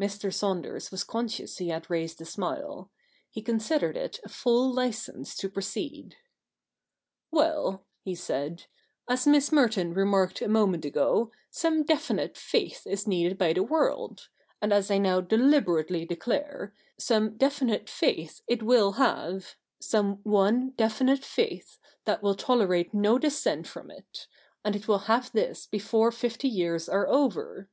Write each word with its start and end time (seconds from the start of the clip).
Mr. 0.00 0.32
Saunders 0.32 0.90
was 0.90 1.04
conscious 1.04 1.58
he 1.58 1.68
had 1.68 1.90
raised 1.90 2.18
a 2.22 2.24
smile. 2.24 2.90
He 3.28 3.42
considered 3.42 3.98
it 3.98 4.18
a 4.24 4.30
full 4.30 4.72
licence 4.72 5.36
to 5.36 5.50
proceed. 5.50 6.16
'Well' 7.30 7.84
he 8.02 8.14
said, 8.14 8.64
'as 9.10 9.26
Miss 9.26 9.52
Merton 9.52 9.92
remarked 9.92 10.40
a 10.40 10.48
moment 10.48 10.86
ago, 10.86 11.32
some 11.50 11.82
definite 11.82 12.34
faith 12.38 12.86
is 12.86 13.06
needed 13.06 13.36
by 13.36 13.52
the 13.52 13.62
world; 13.62 14.30
and 14.62 14.72
as 14.72 14.90
I 14.90 14.96
n(Ow 14.96 15.20
deliberately 15.20 16.06
declare, 16.06 16.72
some 16.98 17.36
definite 17.36 17.90
faith 17.90 18.40
it 18.48 18.62
will 18.62 18.92
have— 18.92 19.54
^some 19.82 20.24
one 20.24 20.70
definite 20.78 21.22
faith 21.26 21.78
that 22.06 22.22
will 22.22 22.34
tolerate 22.36 22.94
no 22.94 23.18
dissent 23.18 23.66
from 23.66 23.90
it; 23.90 24.28
and 24.64 24.74
it 24.74 24.88
will 24.88 25.00
have 25.12 25.30
this 25.32 25.66
before 25.66 26.10
fifty 26.10 26.48
years 26.48 26.88
are 26.88 27.06
over.' 27.06 27.68